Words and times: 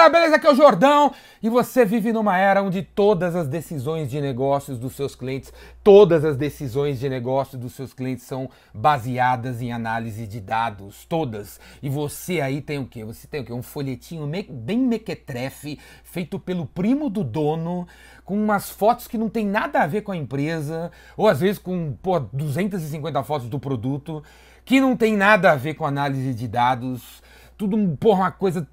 galera, 0.00 0.08
beleza? 0.08 0.36
Aqui 0.36 0.46
é 0.46 0.52
o 0.52 0.54
Jordão 0.54 1.12
e 1.42 1.50
você 1.50 1.84
vive 1.84 2.12
numa 2.12 2.38
era 2.38 2.62
onde 2.62 2.80
todas 2.82 3.36
as 3.36 3.46
decisões 3.46 4.10
de 4.10 4.18
negócios 4.18 4.78
dos 4.78 4.94
seus 4.94 5.14
clientes, 5.14 5.52
todas 5.84 6.24
as 6.24 6.36
decisões 6.36 6.98
de 6.98 7.08
negócio 7.08 7.58
dos 7.58 7.74
seus 7.74 7.92
clientes 7.92 8.24
são 8.24 8.48
baseadas 8.72 9.60
em 9.60 9.72
análise 9.72 10.26
de 10.26 10.40
dados, 10.40 11.04
todas. 11.04 11.60
E 11.82 11.90
você 11.90 12.40
aí 12.40 12.62
tem 12.62 12.78
o 12.78 12.86
quê? 12.86 13.04
Você 13.04 13.26
tem 13.26 13.42
o 13.42 13.44
quê? 13.44 13.52
Um 13.52 13.62
folhetinho 13.62 14.26
me 14.26 14.42
bem 14.44 14.78
mequetrefe, 14.78 15.78
feito 16.02 16.38
pelo 16.38 16.64
primo 16.64 17.10
do 17.10 17.22
dono, 17.22 17.86
com 18.24 18.42
umas 18.42 18.70
fotos 18.70 19.06
que 19.06 19.18
não 19.18 19.28
tem 19.28 19.44
nada 19.44 19.80
a 19.80 19.86
ver 19.86 20.00
com 20.00 20.12
a 20.12 20.16
empresa, 20.16 20.90
ou 21.14 21.28
às 21.28 21.40
vezes 21.40 21.58
com 21.58 21.92
pô, 22.00 22.18
250 22.20 23.22
fotos 23.22 23.48
do 23.50 23.58
produto, 23.58 24.22
que 24.64 24.80
não 24.80 24.96
tem 24.96 25.14
nada 25.14 25.52
a 25.52 25.56
ver 25.56 25.74
com 25.74 25.84
análise 25.84 26.32
de 26.32 26.48
dados 26.48 27.20
tudo, 27.60 27.76
porra, 27.98 28.20
uma 28.20 28.30
coisa, 28.30 28.66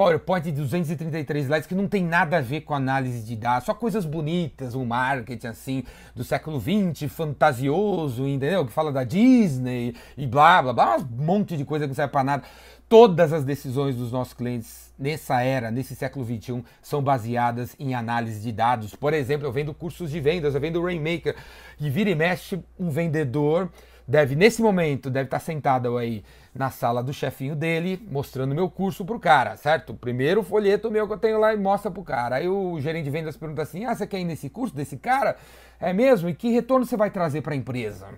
PowerPoint 0.00 0.42
de 0.42 0.52
233 0.52 1.44
slides 1.44 1.66
que 1.66 1.74
não 1.74 1.86
tem 1.86 2.02
nada 2.02 2.38
a 2.38 2.40
ver 2.40 2.62
com 2.62 2.72
análise 2.72 3.20
de 3.22 3.36
dados, 3.36 3.66
só 3.66 3.74
coisas 3.74 4.06
bonitas, 4.06 4.74
um 4.74 4.86
marketing 4.86 5.46
assim 5.48 5.84
do 6.16 6.24
século 6.24 6.58
20, 6.58 7.06
fantasioso, 7.06 8.26
entendeu? 8.26 8.64
Que 8.64 8.72
fala 8.72 8.90
da 8.90 9.04
Disney 9.04 9.94
e 10.16 10.26
blá 10.26 10.62
blá 10.62 10.72
blá, 10.72 10.96
um 10.96 11.22
monte 11.22 11.54
de 11.54 11.66
coisa 11.66 11.84
que 11.84 11.88
não 11.88 11.94
serve 11.94 12.12
para 12.12 12.24
nada. 12.24 12.44
Todas 12.88 13.30
as 13.30 13.44
decisões 13.44 13.94
dos 13.94 14.10
nossos 14.10 14.32
clientes 14.32 14.90
nessa 14.98 15.42
era, 15.42 15.70
nesse 15.70 15.94
século 15.94 16.24
21, 16.24 16.64
são 16.80 17.02
baseadas 17.02 17.76
em 17.78 17.94
análise 17.94 18.40
de 18.40 18.52
dados. 18.52 18.94
Por 18.94 19.12
exemplo, 19.12 19.46
eu 19.46 19.52
vendo 19.52 19.74
cursos 19.74 20.10
de 20.10 20.18
vendas, 20.18 20.54
eu 20.54 20.62
vendo 20.62 20.82
Rainmaker 20.82 21.36
e 21.78 21.90
vira 21.90 22.08
e 22.08 22.14
mexe 22.14 22.58
um 22.78 22.88
vendedor 22.88 23.70
deve, 24.10 24.34
nesse 24.34 24.60
momento, 24.60 25.08
deve 25.08 25.28
estar 25.28 25.38
sentado 25.38 25.96
aí 25.96 26.24
na 26.52 26.68
sala 26.68 27.00
do 27.00 27.12
chefinho 27.12 27.54
dele, 27.54 28.04
mostrando 28.10 28.52
meu 28.52 28.68
curso 28.68 29.04
pro 29.04 29.20
cara, 29.20 29.56
certo? 29.56 29.94
Primeiro 29.94 30.42
folheto 30.42 30.90
meu 30.90 31.06
que 31.06 31.14
eu 31.14 31.18
tenho 31.18 31.38
lá 31.38 31.54
e 31.54 31.56
mostra 31.56 31.92
pro 31.92 32.02
cara. 32.02 32.36
Aí 32.36 32.48
o 32.48 32.80
gerente 32.80 33.04
de 33.04 33.10
vendas 33.10 33.36
pergunta 33.36 33.62
assim: 33.62 33.84
Ah, 33.84 33.94
você 33.94 34.08
quer 34.08 34.18
ir 34.18 34.24
nesse 34.24 34.50
curso 34.50 34.74
desse 34.74 34.96
cara? 34.96 35.36
É 35.78 35.92
mesmo? 35.92 36.28
E 36.28 36.34
que 36.34 36.50
retorno 36.50 36.84
você 36.84 36.96
vai 36.96 37.08
trazer 37.08 37.40
para 37.40 37.54
a 37.54 37.56
empresa? 37.56 38.08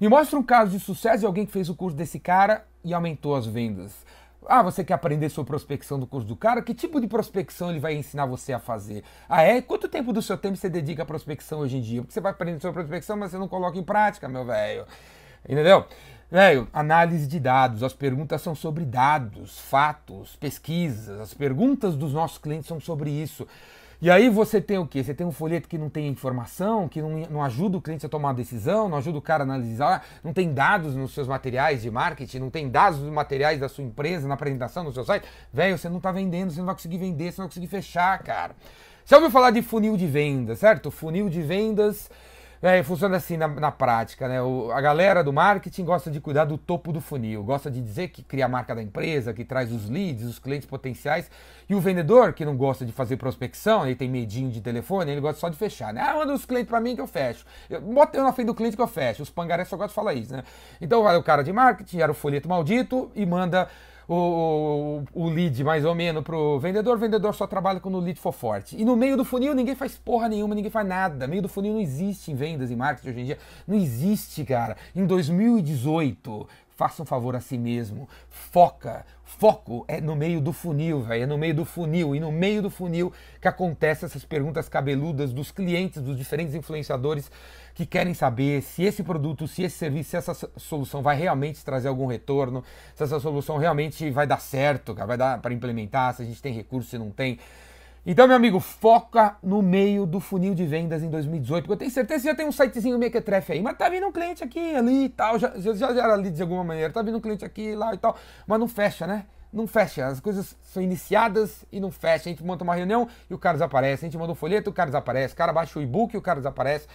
Me 0.00 0.08
mostra 0.08 0.36
um 0.36 0.42
caso 0.42 0.72
de 0.72 0.80
sucesso 0.80 1.20
de 1.20 1.26
alguém 1.26 1.46
que 1.46 1.52
fez 1.52 1.68
o 1.68 1.76
curso 1.76 1.96
desse 1.96 2.18
cara 2.18 2.66
e 2.82 2.92
aumentou 2.92 3.36
as 3.36 3.46
vendas. 3.46 4.04
Ah, 4.48 4.62
você 4.62 4.82
quer 4.82 4.94
aprender 4.94 5.28
sobre 5.28 5.50
prospecção 5.50 5.98
do 5.98 6.06
curso 6.06 6.26
do 6.26 6.34
cara? 6.34 6.60
Que 6.62 6.74
tipo 6.74 7.00
de 7.00 7.06
prospecção 7.06 7.70
ele 7.70 7.78
vai 7.78 7.94
ensinar 7.94 8.26
você 8.26 8.52
a 8.52 8.58
fazer? 8.58 9.04
Ah, 9.28 9.42
é? 9.42 9.62
Quanto 9.62 9.88
tempo 9.88 10.12
do 10.12 10.20
seu 10.20 10.36
tempo 10.36 10.56
você 10.56 10.68
dedica 10.68 11.04
à 11.04 11.06
prospecção 11.06 11.60
hoje 11.60 11.76
em 11.76 11.80
dia? 11.80 12.00
Porque 12.00 12.14
você 12.14 12.20
vai 12.20 12.32
aprender 12.32 12.58
sobre 12.60 12.82
prospecção, 12.82 13.16
mas 13.16 13.30
você 13.30 13.38
não 13.38 13.46
coloca 13.46 13.78
em 13.78 13.82
prática, 13.84 14.28
meu 14.28 14.44
velho. 14.44 14.86
Entendeu? 15.48 15.84
Velho, 16.30 16.68
análise 16.72 17.26
de 17.26 17.40
dados. 17.40 17.82
As 17.82 17.92
perguntas 17.92 18.40
são 18.40 18.54
sobre 18.54 18.84
dados, 18.84 19.58
fatos, 19.58 20.36
pesquisas. 20.36 21.20
As 21.20 21.34
perguntas 21.34 21.96
dos 21.96 22.12
nossos 22.12 22.38
clientes 22.38 22.68
são 22.68 22.78
sobre 22.78 23.10
isso. 23.10 23.46
E 24.02 24.10
aí 24.10 24.30
você 24.30 24.62
tem 24.62 24.78
o 24.78 24.86
quê? 24.86 25.04
Você 25.04 25.12
tem 25.12 25.26
um 25.26 25.32
folheto 25.32 25.68
que 25.68 25.76
não 25.76 25.90
tem 25.90 26.08
informação, 26.08 26.88
que 26.88 27.02
não, 27.02 27.10
não 27.28 27.42
ajuda 27.42 27.76
o 27.76 27.82
cliente 27.82 28.06
a 28.06 28.08
tomar 28.08 28.28
uma 28.28 28.34
decisão, 28.34 28.88
não 28.88 28.96
ajuda 28.96 29.18
o 29.18 29.20
cara 29.20 29.42
a 29.42 29.44
analisar, 29.44 30.06
não 30.24 30.32
tem 30.32 30.54
dados 30.54 30.94
nos 30.94 31.12
seus 31.12 31.28
materiais 31.28 31.82
de 31.82 31.90
marketing, 31.90 32.38
não 32.38 32.48
tem 32.48 32.70
dados 32.70 33.00
nos 33.00 33.12
materiais 33.12 33.60
da 33.60 33.68
sua 33.68 33.84
empresa, 33.84 34.26
na 34.26 34.34
apresentação, 34.34 34.84
no 34.84 34.92
seu 34.92 35.04
site. 35.04 35.26
Velho, 35.52 35.76
você 35.76 35.90
não 35.90 35.98
está 35.98 36.10
vendendo, 36.10 36.50
você 36.50 36.60
não 36.60 36.66
vai 36.66 36.74
conseguir 36.74 36.96
vender, 36.96 37.30
você 37.30 37.42
não 37.42 37.44
vai 37.44 37.48
conseguir 37.48 37.66
fechar, 37.66 38.18
cara. 38.22 38.56
Você 39.04 39.14
ouviu 39.14 39.30
falar 39.30 39.50
de 39.50 39.60
funil 39.60 39.98
de 39.98 40.06
vendas, 40.06 40.60
certo? 40.60 40.90
Funil 40.90 41.28
de 41.28 41.42
vendas 41.42 42.08
é, 42.62 42.82
funciona 42.82 43.16
assim 43.16 43.38
na, 43.38 43.48
na 43.48 43.70
prática, 43.70 44.28
né? 44.28 44.42
O, 44.42 44.70
a 44.70 44.80
galera 44.80 45.24
do 45.24 45.32
marketing 45.32 45.84
gosta 45.84 46.10
de 46.10 46.20
cuidar 46.20 46.44
do 46.44 46.58
topo 46.58 46.92
do 46.92 47.00
funil, 47.00 47.42
gosta 47.42 47.70
de 47.70 47.80
dizer 47.80 48.08
que 48.08 48.22
cria 48.22 48.44
a 48.44 48.48
marca 48.48 48.74
da 48.74 48.82
empresa, 48.82 49.32
que 49.32 49.44
traz 49.44 49.72
os 49.72 49.88
leads, 49.88 50.24
os 50.24 50.38
clientes 50.38 50.68
potenciais. 50.68 51.30
E 51.68 51.74
o 51.74 51.80
vendedor, 51.80 52.34
que 52.34 52.44
não 52.44 52.56
gosta 52.56 52.84
de 52.84 52.92
fazer 52.92 53.16
prospecção, 53.16 53.86
ele 53.86 53.94
tem 53.94 54.10
medinho 54.10 54.50
de 54.50 54.60
telefone, 54.60 55.10
ele 55.10 55.20
gosta 55.20 55.40
só 55.40 55.48
de 55.48 55.56
fechar, 55.56 55.94
né? 55.94 56.02
Ah, 56.02 56.14
manda 56.14 56.34
os 56.34 56.44
clientes 56.44 56.68
para 56.68 56.80
mim 56.80 56.94
que 56.94 57.00
eu 57.00 57.06
fecho. 57.06 57.46
Eu, 57.70 57.80
bota 57.80 58.18
eu 58.18 58.24
na 58.24 58.32
frente 58.32 58.48
do 58.48 58.54
cliente 58.54 58.76
que 58.76 58.82
eu 58.82 58.88
fecho. 58.88 59.22
Os 59.22 59.30
pangarés 59.30 59.66
só 59.66 59.76
gostam 59.76 59.88
de 59.88 59.94
falar 59.94 60.12
isso, 60.12 60.36
né? 60.36 60.42
Então 60.80 61.02
vai 61.02 61.16
o 61.16 61.22
cara 61.22 61.42
de 61.42 61.52
marketing, 61.52 62.00
era 62.00 62.12
o 62.12 62.14
folheto 62.14 62.48
maldito 62.48 63.10
e 63.14 63.24
manda 63.24 63.68
o, 64.12 65.04
o, 65.14 65.28
lead 65.28 65.62
mais 65.62 65.84
ou 65.84 65.94
menos 65.94 66.24
pro 66.24 66.58
vendedor, 66.58 66.96
o 66.96 66.98
vendedor 66.98 67.32
só 67.32 67.46
trabalha 67.46 67.78
quando 67.78 67.94
o 67.94 68.00
lead 68.00 68.18
for 68.18 68.32
forte. 68.32 68.76
E 68.76 68.84
no 68.84 68.96
meio 68.96 69.16
do 69.16 69.24
funil 69.24 69.54
ninguém 69.54 69.76
faz 69.76 69.96
porra 69.96 70.28
nenhuma, 70.28 70.52
ninguém 70.52 70.70
faz 70.70 70.86
nada. 70.86 71.28
Meio 71.28 71.42
do 71.42 71.48
funil 71.48 71.74
não 71.74 71.80
existe 71.80 72.32
em 72.32 72.34
vendas 72.34 72.72
e 72.72 72.76
marketing 72.76 73.08
hoje 73.08 73.20
em 73.20 73.24
dia. 73.24 73.38
Não 73.68 73.76
existe, 73.76 74.44
cara. 74.44 74.76
Em 74.96 75.06
2018, 75.06 76.48
faça 76.80 77.02
um 77.02 77.04
favor 77.04 77.36
a 77.36 77.40
si 77.40 77.58
mesmo. 77.58 78.08
Foca. 78.30 79.04
Foco 79.22 79.84
é 79.86 80.00
no 80.00 80.16
meio 80.16 80.40
do 80.40 80.50
funil, 80.50 81.02
velho. 81.02 81.24
É 81.24 81.26
no 81.26 81.36
meio 81.36 81.54
do 81.54 81.66
funil. 81.66 82.16
E 82.16 82.20
no 82.20 82.32
meio 82.32 82.62
do 82.62 82.70
funil 82.70 83.12
que 83.38 83.46
acontecem 83.46 84.06
essas 84.06 84.24
perguntas 84.24 84.66
cabeludas 84.66 85.30
dos 85.30 85.52
clientes, 85.52 86.00
dos 86.00 86.16
diferentes 86.16 86.54
influenciadores 86.54 87.30
que 87.74 87.84
querem 87.84 88.14
saber 88.14 88.62
se 88.62 88.82
esse 88.82 89.02
produto, 89.02 89.46
se 89.46 89.62
esse 89.62 89.76
serviço, 89.76 90.08
se 90.08 90.16
essa 90.16 90.32
solução 90.56 91.02
vai 91.02 91.16
realmente 91.16 91.62
trazer 91.62 91.88
algum 91.88 92.06
retorno, 92.06 92.64
se 92.94 93.04
essa 93.04 93.20
solução 93.20 93.58
realmente 93.58 94.10
vai 94.10 94.26
dar 94.26 94.40
certo, 94.40 94.94
vai 94.94 95.18
dar 95.18 95.38
para 95.38 95.52
implementar, 95.52 96.14
se 96.14 96.22
a 96.22 96.24
gente 96.24 96.40
tem 96.40 96.54
recurso, 96.54 96.88
se 96.88 96.96
não 96.96 97.10
tem. 97.10 97.38
Então, 98.04 98.26
meu 98.26 98.34
amigo, 98.34 98.60
foca 98.60 99.36
no 99.42 99.60
meio 99.60 100.06
do 100.06 100.20
funil 100.20 100.54
de 100.54 100.64
vendas 100.64 101.02
em 101.02 101.10
2018, 101.10 101.64
porque 101.64 101.72
eu 101.74 101.76
tenho 101.76 101.90
certeza 101.90 102.22
que 102.22 102.28
já 102.28 102.34
tem 102.34 102.46
um 102.46 102.52
sitezinho 102.52 102.98
mequetrefe 102.98 103.52
aí, 103.52 103.62
mas 103.62 103.76
tá 103.76 103.90
vindo 103.90 104.06
um 104.06 104.12
cliente 104.12 104.42
aqui, 104.42 104.74
ali 104.74 105.04
e 105.04 105.08
tal, 105.10 105.38
já, 105.38 105.52
já, 105.58 105.74
já 105.74 105.88
era 105.88 106.14
ali 106.14 106.30
de 106.30 106.40
alguma 106.40 106.64
maneira, 106.64 106.90
tá 106.90 107.02
vindo 107.02 107.18
um 107.18 107.20
cliente 107.20 107.44
aqui, 107.44 107.74
lá 107.74 107.92
e 107.92 107.98
tal, 107.98 108.16
mas 108.46 108.58
não 108.58 108.66
fecha, 108.66 109.06
né? 109.06 109.26
Não 109.52 109.66
fecha, 109.66 110.06
as 110.06 110.18
coisas 110.18 110.56
são 110.62 110.82
iniciadas 110.82 111.66
e 111.70 111.78
não 111.78 111.90
fecha. 111.90 112.28
A 112.28 112.32
gente 112.32 112.42
monta 112.42 112.64
uma 112.64 112.74
reunião 112.74 113.06
e 113.28 113.34
o 113.34 113.38
cara 113.38 113.54
desaparece, 113.54 114.04
a 114.04 114.08
gente 114.08 114.16
manda 114.16 114.32
um 114.32 114.36
folheto 114.36 114.70
o 114.70 114.72
cara 114.72 114.88
desaparece, 114.88 115.34
o 115.34 115.36
cara 115.36 115.52
baixa 115.52 115.78
o 115.78 115.82
e-book 115.82 116.14
e 116.14 116.16
o 116.16 116.22
cara 116.22 116.38
desaparece. 116.38 116.86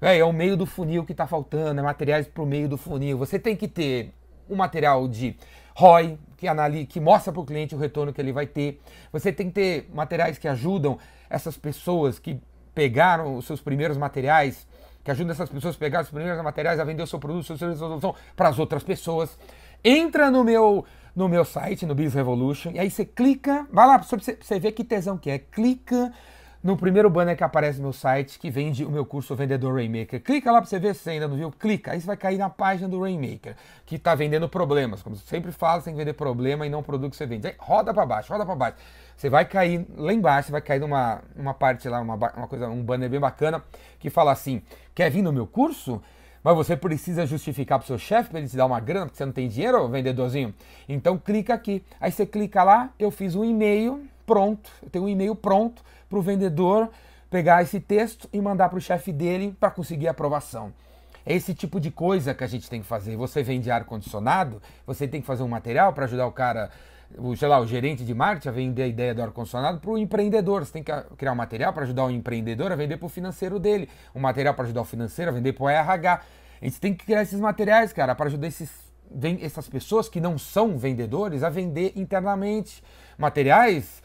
É, 0.00 0.18
é 0.18 0.24
o 0.24 0.32
meio 0.32 0.56
do 0.56 0.66
funil 0.66 1.04
que 1.04 1.12
está 1.12 1.26
faltando, 1.26 1.80
é 1.80 1.82
materiais 1.82 2.26
para 2.26 2.42
o 2.42 2.46
meio 2.46 2.68
do 2.68 2.76
funil. 2.76 3.16
Você 3.16 3.38
tem 3.38 3.54
que 3.54 3.68
ter 3.68 4.12
um 4.48 4.56
material 4.56 5.06
de 5.06 5.36
ROI, 5.80 6.18
que, 6.36 6.46
analisa, 6.46 6.86
que 6.86 7.00
mostra 7.00 7.32
para 7.32 7.40
o 7.40 7.44
cliente 7.44 7.74
o 7.74 7.78
retorno 7.78 8.12
que 8.12 8.20
ele 8.20 8.32
vai 8.32 8.46
ter. 8.46 8.80
Você 9.12 9.32
tem 9.32 9.46
que 9.46 9.52
ter 9.52 9.90
materiais 9.94 10.36
que 10.36 10.46
ajudam 10.46 10.98
essas 11.28 11.56
pessoas 11.56 12.18
que 12.18 12.38
pegaram 12.74 13.36
os 13.36 13.46
seus 13.46 13.60
primeiros 13.60 13.96
materiais, 13.96 14.66
que 15.02 15.10
ajudam 15.10 15.32
essas 15.32 15.48
pessoas 15.48 15.76
a 15.76 15.78
pegar 15.78 16.02
os 16.02 16.10
primeiros 16.10 16.42
materiais 16.42 16.78
a 16.78 16.84
vender 16.84 17.02
o 17.02 17.06
seu 17.06 17.18
produto, 17.18 17.56
serviço, 17.56 17.78
solução 17.78 18.14
para 18.36 18.48
as 18.48 18.58
outras 18.58 18.82
pessoas. 18.82 19.38
Entra 19.82 20.30
no 20.30 20.44
meu 20.44 20.84
no 21.16 21.28
meu 21.28 21.44
site, 21.44 21.84
no 21.84 21.94
Biz 21.94 22.14
Revolution, 22.14 22.70
e 22.72 22.78
aí 22.78 22.88
você 22.88 23.04
clica, 23.04 23.66
vai 23.72 23.84
lá 23.84 23.98
para 23.98 24.06
você 24.06 24.60
ver 24.60 24.70
que 24.70 24.84
tesão 24.84 25.18
que 25.18 25.28
é, 25.28 25.40
clica 25.40 26.12
no 26.62 26.76
primeiro 26.76 27.08
banner 27.08 27.36
que 27.36 27.42
aparece 27.42 27.78
no 27.78 27.84
meu 27.84 27.92
site, 27.92 28.38
que 28.38 28.50
vende 28.50 28.84
o 28.84 28.90
meu 28.90 29.04
curso 29.04 29.34
Vendedor 29.34 29.74
Rainmaker. 29.74 30.22
Clica 30.22 30.52
lá 30.52 30.60
para 30.60 30.68
você 30.68 30.78
ver 30.78 30.94
se 30.94 31.08
ainda 31.08 31.26
não 31.26 31.36
viu, 31.36 31.50
clica, 31.50 31.92
aí 31.92 32.00
você 32.00 32.06
vai 32.06 32.16
cair 32.16 32.36
na 32.36 32.50
página 32.50 32.88
do 32.88 33.00
Rainmaker, 33.00 33.56
que 33.86 33.96
está 33.96 34.14
vendendo 34.14 34.48
problemas. 34.48 35.02
Como 35.02 35.16
eu 35.16 35.20
sempre 35.20 35.52
falo, 35.52 35.80
você 35.80 35.86
tem 35.86 35.94
que 35.94 35.98
vender 35.98 36.12
problema 36.12 36.66
e 36.66 36.70
não 36.70 36.82
produto 36.82 37.12
que 37.12 37.16
você 37.16 37.26
vende. 37.26 37.46
Aí 37.46 37.54
roda 37.58 37.94
para 37.94 38.04
baixo, 38.04 38.32
roda 38.32 38.44
para 38.44 38.54
baixo. 38.54 38.76
Você 39.16 39.30
vai 39.30 39.44
cair 39.44 39.86
lá 39.96 40.12
embaixo, 40.12 40.46
você 40.46 40.52
vai 40.52 40.60
cair 40.60 40.80
numa 40.80 41.22
uma 41.34 41.54
parte 41.54 41.88
lá, 41.88 42.00
uma, 42.00 42.14
uma 42.14 42.46
coisa, 42.46 42.68
um 42.68 42.82
banner 42.82 43.08
bem 43.08 43.20
bacana, 43.20 43.62
que 43.98 44.10
fala 44.10 44.30
assim: 44.30 44.62
quer 44.94 45.10
vir 45.10 45.22
no 45.22 45.32
meu 45.32 45.46
curso? 45.46 46.02
Mas 46.42 46.56
você 46.56 46.74
precisa 46.74 47.26
justificar 47.26 47.78
para 47.78 47.84
o 47.84 47.86
seu 47.86 47.98
chefe 47.98 48.30
para 48.30 48.38
ele 48.38 48.48
te 48.48 48.56
dar 48.56 48.64
uma 48.64 48.80
grana, 48.80 49.04
porque 49.04 49.18
você 49.18 49.26
não 49.26 49.32
tem 49.32 49.46
dinheiro, 49.46 49.86
vendedorzinho? 49.88 50.54
Então 50.88 51.18
clica 51.18 51.52
aqui. 51.52 51.84
Aí 52.00 52.10
você 52.10 52.24
clica 52.24 52.62
lá, 52.62 52.90
eu 52.98 53.10
fiz 53.10 53.34
um 53.34 53.44
e-mail 53.44 54.08
pronto, 54.30 54.70
eu 54.80 54.88
tenho 54.88 55.06
um 55.06 55.08
e-mail 55.08 55.34
pronto 55.34 55.82
para 56.08 56.16
o 56.16 56.22
vendedor 56.22 56.88
pegar 57.28 57.62
esse 57.62 57.80
texto 57.80 58.28
e 58.32 58.40
mandar 58.40 58.68
para 58.68 58.78
o 58.78 58.80
chefe 58.80 59.12
dele 59.12 59.56
para 59.58 59.72
conseguir 59.72 60.06
aprovação. 60.06 60.72
É 61.26 61.34
esse 61.34 61.52
tipo 61.52 61.80
de 61.80 61.90
coisa 61.90 62.32
que 62.32 62.44
a 62.44 62.46
gente 62.46 62.70
tem 62.70 62.80
que 62.80 62.86
fazer. 62.86 63.16
Você 63.16 63.42
vende 63.42 63.72
ar-condicionado, 63.72 64.62
você 64.86 65.08
tem 65.08 65.20
que 65.20 65.26
fazer 65.26 65.42
um 65.42 65.48
material 65.48 65.92
para 65.92 66.04
ajudar 66.04 66.28
o 66.28 66.32
cara, 66.32 66.70
o, 67.18 67.36
sei 67.36 67.48
lá, 67.48 67.58
o 67.58 67.66
gerente 67.66 68.04
de 68.04 68.14
marketing 68.14 68.48
a 68.48 68.52
vender 68.52 68.82
a 68.84 68.86
ideia 68.86 69.12
do 69.12 69.20
ar-condicionado 69.20 69.80
para 69.80 69.90
o 69.90 69.98
empreendedor. 69.98 70.64
Você 70.64 70.74
tem 70.74 70.84
que 70.84 70.92
criar 71.16 71.32
um 71.32 71.36
material 71.36 71.72
para 71.72 71.82
ajudar 71.82 72.04
o 72.04 72.10
empreendedor 72.12 72.70
a 72.70 72.76
vender 72.76 72.98
para 72.98 73.06
o 73.06 73.08
financeiro 73.08 73.58
dele, 73.58 73.88
um 74.14 74.20
material 74.20 74.54
para 74.54 74.62
ajudar 74.62 74.82
o 74.82 74.84
financeiro 74.84 75.32
a 75.32 75.34
vender 75.34 75.54
para 75.54 75.64
o 75.64 75.68
RH. 75.68 76.22
A 76.62 76.64
gente 76.64 76.80
tem 76.80 76.94
que 76.94 77.04
criar 77.04 77.22
esses 77.22 77.40
materiais, 77.40 77.92
cara, 77.92 78.14
para 78.14 78.26
ajudar 78.26 78.46
esses, 78.46 78.70
essas 79.40 79.68
pessoas 79.68 80.08
que 80.08 80.20
não 80.20 80.38
são 80.38 80.78
vendedores 80.78 81.42
a 81.42 81.50
vender 81.50 81.94
internamente. 81.96 82.80
Materiais 83.18 84.00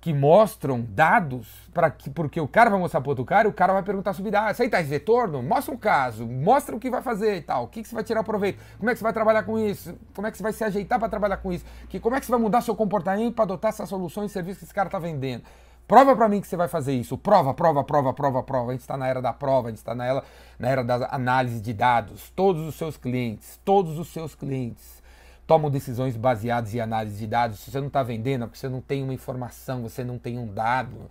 que 0.00 0.14
mostram 0.14 0.86
dados 0.90 1.48
para 1.74 1.90
que 1.90 2.08
porque 2.08 2.40
o 2.40 2.46
cara 2.46 2.70
vai 2.70 2.78
mostrar 2.78 3.00
para 3.00 3.10
outro 3.10 3.24
cara, 3.24 3.48
o 3.48 3.52
cara 3.52 3.72
vai 3.72 3.82
perguntar 3.82 4.12
sobre 4.12 4.30
dados. 4.30 4.52
Isso 4.52 4.62
aí 4.62 4.68
tá 4.68 4.80
esse 4.80 4.90
retorno? 4.90 5.42
Mostra 5.42 5.74
um 5.74 5.76
caso, 5.76 6.26
mostra 6.26 6.76
o 6.76 6.78
que 6.78 6.88
vai 6.88 7.02
fazer 7.02 7.36
e 7.36 7.42
tal. 7.42 7.64
O 7.64 7.68
que, 7.68 7.82
que 7.82 7.88
você 7.88 7.94
vai 7.94 8.04
tirar 8.04 8.22
proveito? 8.22 8.62
Como 8.78 8.88
é 8.88 8.92
que 8.92 8.98
você 8.98 9.04
vai 9.04 9.12
trabalhar 9.12 9.42
com 9.42 9.58
isso? 9.58 9.96
Como 10.14 10.26
é 10.26 10.30
que 10.30 10.36
você 10.36 10.42
vai 10.42 10.52
se 10.52 10.62
ajeitar 10.62 10.98
para 10.98 11.08
trabalhar 11.08 11.38
com 11.38 11.52
isso? 11.52 11.64
Que 11.88 11.98
como 11.98 12.14
é 12.14 12.20
que 12.20 12.26
você 12.26 12.32
vai 12.32 12.40
mudar 12.40 12.60
seu 12.60 12.76
comportamento 12.76 13.34
para 13.34 13.44
adotar 13.44 13.70
essas 13.70 13.88
soluções 13.88 14.30
e 14.30 14.34
serviços 14.34 14.60
que 14.60 14.64
esse 14.66 14.74
cara 14.74 14.88
tá 14.88 14.98
vendendo? 14.98 15.42
Prova 15.88 16.14
para 16.14 16.28
mim 16.28 16.40
que 16.40 16.46
você 16.46 16.56
vai 16.56 16.68
fazer 16.68 16.92
isso. 16.92 17.16
Prova, 17.16 17.52
prova, 17.54 17.82
prova, 17.82 18.12
prova, 18.12 18.42
prova. 18.42 18.70
A 18.70 18.72
gente 18.72 18.82
está 18.82 18.96
na 18.96 19.08
era 19.08 19.22
da 19.22 19.32
prova, 19.32 19.68
a 19.68 19.70
gente 19.70 19.78
está 19.78 19.94
na 19.94 20.04
era, 20.04 20.24
na 20.58 20.68
era 20.68 20.84
da 20.84 21.08
análise 21.10 21.60
de 21.60 21.72
dados. 21.72 22.30
Todos 22.36 22.68
os 22.68 22.74
seus 22.74 22.96
clientes, 22.96 23.58
todos 23.64 23.98
os 23.98 24.08
seus 24.08 24.34
clientes 24.34 24.97
tomam 25.48 25.70
decisões 25.70 26.14
baseadas 26.14 26.74
em 26.74 26.78
análise 26.78 27.18
de 27.18 27.26
dados. 27.26 27.60
Se 27.60 27.70
você 27.70 27.80
não 27.80 27.86
está 27.86 28.02
vendendo, 28.02 28.44
é 28.44 28.46
porque 28.46 28.58
você 28.58 28.68
não 28.68 28.82
tem 28.82 29.02
uma 29.02 29.14
informação, 29.14 29.82
você 29.82 30.04
não 30.04 30.18
tem 30.18 30.38
um 30.38 30.46
dado. 30.46 31.10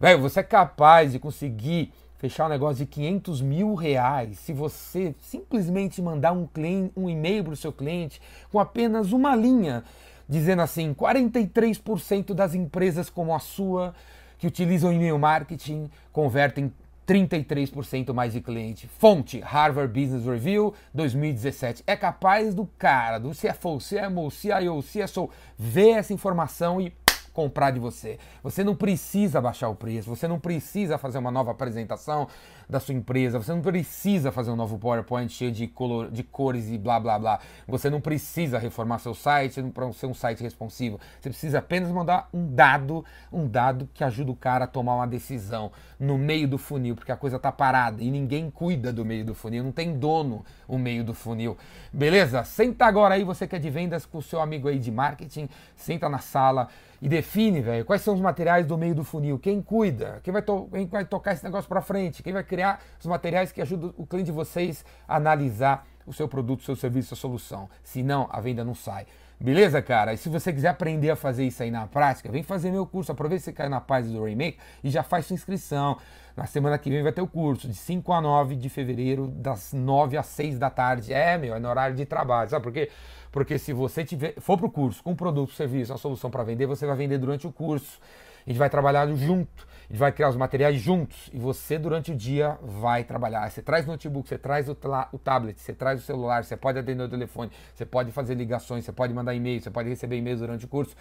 Velho, 0.00 0.20
você 0.20 0.40
é 0.40 0.42
capaz 0.42 1.12
de 1.12 1.20
conseguir 1.20 1.92
fechar 2.18 2.46
um 2.46 2.48
negócio 2.48 2.84
de 2.84 2.86
500 2.86 3.40
mil 3.40 3.74
reais 3.76 4.40
se 4.40 4.52
você 4.52 5.14
simplesmente 5.20 6.02
mandar 6.02 6.32
um, 6.32 6.44
cliente, 6.44 6.92
um 6.96 7.08
e-mail 7.08 7.44
para 7.44 7.52
o 7.52 7.56
seu 7.56 7.72
cliente 7.72 8.20
com 8.50 8.58
apenas 8.58 9.12
uma 9.12 9.36
linha 9.36 9.84
dizendo 10.28 10.60
assim: 10.60 10.92
43% 10.92 12.34
das 12.34 12.56
empresas 12.56 13.08
como 13.08 13.32
a 13.32 13.38
sua 13.38 13.94
que 14.38 14.46
utilizam 14.48 14.92
e-mail 14.92 15.18
marketing 15.20 15.88
convertem 16.12 16.72
33% 17.08 18.12
mais 18.12 18.34
de 18.34 18.40
cliente. 18.42 18.86
Fonte 18.86 19.40
Harvard 19.40 19.98
Business 19.98 20.26
Review 20.26 20.74
2017. 20.92 21.82
É 21.86 21.96
capaz 21.96 22.54
do 22.54 22.66
cara, 22.78 23.18
do 23.18 23.30
CFO, 23.30 23.78
CMO, 23.78 24.30
CIO, 24.30 24.82
CSO, 24.82 25.30
ver 25.56 25.92
essa 25.92 26.12
informação 26.12 26.78
e 26.78 26.92
comprar 27.32 27.70
de 27.70 27.78
você. 27.80 28.18
Você 28.42 28.62
não 28.62 28.74
precisa 28.74 29.40
baixar 29.40 29.68
o 29.70 29.74
preço, 29.74 30.10
você 30.10 30.28
não 30.28 30.38
precisa 30.38 30.98
fazer 30.98 31.18
uma 31.18 31.30
nova 31.30 31.52
apresentação 31.52 32.28
da 32.68 32.78
sua 32.78 32.94
empresa, 32.94 33.38
você 33.38 33.52
não 33.52 33.62
precisa 33.62 34.30
fazer 34.30 34.50
um 34.50 34.56
novo 34.56 34.78
PowerPoint 34.78 35.32
cheio 35.32 35.50
de, 35.50 35.66
color, 35.66 36.10
de 36.10 36.22
cores 36.22 36.68
e 36.68 36.76
blá 36.76 37.00
blá 37.00 37.18
blá. 37.18 37.40
Você 37.66 37.88
não 37.88 38.00
precisa 38.00 38.58
reformar 38.58 38.98
seu 38.98 39.14
site 39.14 39.62
para 39.62 39.90
ser 39.92 40.06
um 40.06 40.14
site 40.14 40.42
responsivo. 40.42 41.00
Você 41.20 41.30
precisa 41.30 41.60
apenas 41.60 41.90
mandar 41.90 42.28
um 42.32 42.46
dado, 42.46 43.04
um 43.32 43.48
dado 43.48 43.88
que 43.94 44.04
ajuda 44.04 44.30
o 44.30 44.36
cara 44.36 44.64
a 44.64 44.68
tomar 44.68 44.96
uma 44.96 45.06
decisão 45.06 45.72
no 45.98 46.18
meio 46.18 46.46
do 46.46 46.58
funil, 46.58 46.94
porque 46.94 47.10
a 47.10 47.16
coisa 47.16 47.38
tá 47.38 47.50
parada 47.50 48.02
e 48.02 48.10
ninguém 48.10 48.50
cuida 48.50 48.92
do 48.92 49.04
meio 49.04 49.24
do 49.24 49.34
funil, 49.34 49.64
não 49.64 49.72
tem 49.72 49.98
dono 49.98 50.44
o 50.66 50.76
meio 50.76 51.02
do 51.02 51.14
funil. 51.14 51.56
Beleza? 51.92 52.44
Senta 52.44 52.84
agora 52.84 53.14
aí, 53.14 53.24
você 53.24 53.46
que 53.46 53.56
é 53.56 53.58
de 53.58 53.70
vendas 53.70 54.04
com 54.04 54.18
o 54.18 54.22
seu 54.22 54.40
amigo 54.40 54.68
aí 54.68 54.78
de 54.78 54.92
marketing, 54.92 55.48
senta 55.74 56.08
na 56.08 56.18
sala 56.18 56.68
e 57.00 57.08
define, 57.08 57.60
velho, 57.60 57.84
quais 57.84 58.02
são 58.02 58.14
os 58.14 58.20
materiais 58.20 58.66
do 58.66 58.76
meio 58.76 58.94
do 58.94 59.04
funil, 59.04 59.38
quem 59.38 59.62
cuida, 59.62 60.20
quem 60.22 60.32
vai, 60.32 60.42
quem 60.42 60.86
vai 60.86 61.04
tocar 61.04 61.32
esse 61.32 61.44
negócio 61.44 61.68
para 61.68 61.80
frente, 61.80 62.22
quem 62.22 62.32
vai 62.32 62.42
criar 62.42 62.57
os 62.98 63.06
materiais 63.06 63.52
que 63.52 63.60
ajudam 63.60 63.94
o 63.96 64.06
cliente 64.06 64.26
de 64.26 64.32
vocês 64.32 64.84
a 65.06 65.16
analisar 65.16 65.86
o 66.06 66.12
seu 66.12 66.26
produto, 66.26 66.60
o 66.60 66.64
seu 66.64 66.76
serviço, 66.76 67.14
a 67.14 67.16
solução. 67.16 67.68
Senão, 67.82 68.28
a 68.30 68.40
venda 68.40 68.64
não 68.64 68.74
sai. 68.74 69.06
Beleza, 69.40 69.80
cara? 69.80 70.12
E 70.12 70.16
se 70.16 70.28
você 70.28 70.52
quiser 70.52 70.68
aprender 70.68 71.10
a 71.10 71.16
fazer 71.16 71.44
isso 71.44 71.62
aí 71.62 71.70
na 71.70 71.86
prática, 71.86 72.28
vem 72.28 72.42
fazer 72.42 72.72
meu 72.72 72.84
curso. 72.84 73.12
Aproveita 73.12 73.40
que 73.40 73.44
você 73.44 73.52
caiu 73.52 73.70
na 73.70 73.80
paz 73.80 74.10
do 74.10 74.24
Remake 74.24 74.58
e 74.82 74.90
já 74.90 75.04
faz 75.04 75.26
sua 75.26 75.34
inscrição. 75.34 75.96
Na 76.36 76.44
semana 76.44 76.76
que 76.76 76.90
vem 76.90 77.04
vai 77.04 77.12
ter 77.12 77.20
o 77.20 77.26
curso, 77.26 77.68
de 77.68 77.74
5 77.74 78.12
a 78.12 78.20
9 78.20 78.56
de 78.56 78.68
fevereiro, 78.68 79.28
das 79.28 79.72
9 79.72 80.16
às 80.16 80.26
6 80.26 80.58
da 80.58 80.70
tarde. 80.70 81.12
É, 81.12 81.38
meu, 81.38 81.54
é 81.54 81.60
no 81.60 81.68
horário 81.68 81.94
de 81.94 82.04
trabalho. 82.04 82.50
Sabe 82.50 82.64
por 82.64 82.72
quê? 82.72 82.90
Porque 83.30 83.58
se 83.58 83.72
você 83.72 84.04
tiver, 84.04 84.34
for 84.40 84.56
para 84.56 84.66
o 84.66 84.70
curso 84.70 85.02
com 85.04 85.12
um 85.12 85.16
produto, 85.16 85.52
serviço, 85.52 85.92
uma 85.92 85.98
solução 85.98 86.30
para 86.30 86.42
vender, 86.42 86.66
você 86.66 86.84
vai 86.84 86.96
vender 86.96 87.18
durante 87.18 87.46
o 87.46 87.52
curso. 87.52 88.00
A 88.48 88.50
gente 88.50 88.58
vai 88.58 88.70
trabalhar 88.70 89.06
junto, 89.14 89.68
a 89.90 89.92
gente 89.92 89.98
vai 89.98 90.10
criar 90.10 90.30
os 90.30 90.36
materiais 90.36 90.80
juntos 90.80 91.28
e 91.34 91.38
você 91.38 91.78
durante 91.78 92.12
o 92.12 92.16
dia 92.16 92.58
vai 92.62 93.04
trabalhar. 93.04 93.50
Você 93.50 93.60
traz 93.60 93.84
o 93.84 93.88
notebook, 93.88 94.26
você 94.26 94.38
traz 94.38 94.70
o, 94.70 94.76
o 95.12 95.18
tablet, 95.18 95.60
você 95.60 95.74
traz 95.74 96.00
o 96.00 96.02
celular, 96.02 96.42
você 96.42 96.56
pode 96.56 96.78
atender 96.78 97.02
o 97.02 97.08
telefone, 97.10 97.52
você 97.74 97.84
pode 97.84 98.10
fazer 98.10 98.34
ligações, 98.34 98.86
você 98.86 98.92
pode 98.92 99.12
mandar 99.12 99.34
e-mail, 99.34 99.60
você 99.60 99.70
pode 99.70 99.90
receber 99.90 100.16
e-mails 100.16 100.40
durante 100.40 100.64
o 100.64 100.68
curso, 100.68 100.96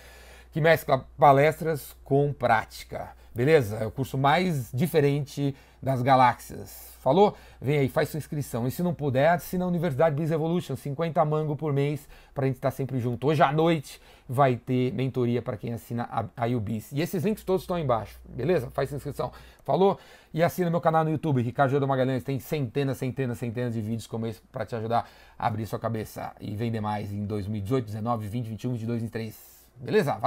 que 0.51 0.59
mescla 0.59 1.07
palestras 1.17 1.95
com 2.03 2.33
prática. 2.33 3.11
Beleza? 3.37 3.75
É 3.75 3.85
o 3.85 3.91
curso 3.91 4.17
mais 4.17 4.71
diferente 4.73 5.55
das 5.79 6.01
galáxias. 6.01 6.97
Falou? 6.99 7.37
Vem 7.61 7.77
aí, 7.77 7.87
faz 7.87 8.09
sua 8.09 8.17
inscrição. 8.17 8.65
E 8.67 8.71
se 8.71 8.81
não 8.81 8.95
puder, 8.95 9.29
assina 9.29 9.63
a 9.63 9.67
Universidade 9.67 10.15
Biz 10.15 10.31
Evolution, 10.31 10.75
50 10.75 11.23
mango 11.23 11.55
por 11.55 11.71
mês, 11.71 12.09
para 12.33 12.45
a 12.45 12.47
gente 12.47 12.55
estar 12.55 12.71
sempre 12.71 12.99
junto. 12.99 13.27
Hoje 13.27 13.43
à 13.43 13.51
noite 13.51 14.01
vai 14.27 14.55
ter 14.55 14.91
mentoria 14.91 15.39
para 15.39 15.55
quem 15.55 15.71
assina 15.71 16.09
a, 16.11 16.25
a 16.35 16.47
UBIS. 16.47 16.91
E 16.91 16.99
esses 16.99 17.23
links 17.23 17.43
todos 17.43 17.61
estão 17.61 17.75
aí 17.75 17.83
embaixo, 17.83 18.19
beleza? 18.27 18.71
Faz 18.71 18.89
sua 18.89 18.95
inscrição. 18.95 19.31
Falou? 19.63 19.99
E 20.33 20.41
assina 20.41 20.71
meu 20.71 20.81
canal 20.81 21.03
no 21.03 21.11
YouTube, 21.11 21.39
Ricardo 21.43 21.69
Jodo 21.69 21.87
Magalhães. 21.87 22.23
Tem 22.23 22.39
centenas, 22.39 22.97
centenas, 22.97 23.37
centenas 23.37 23.75
de 23.75 23.81
vídeos 23.81 24.07
como 24.07 24.25
esse 24.25 24.41
para 24.51 24.65
te 24.65 24.75
ajudar 24.75 25.07
a 25.37 25.45
abrir 25.45 25.67
sua 25.67 25.77
cabeça 25.77 26.33
e 26.41 26.55
vender 26.55 26.81
mais 26.81 27.13
em 27.13 27.23
2018, 27.23 27.85
19, 27.85 28.27
20, 28.27 28.47
21, 28.47 28.71
22, 28.71 29.01
23. 29.03 29.57
Beleza? 29.79 30.13
Valeu! 30.13 30.25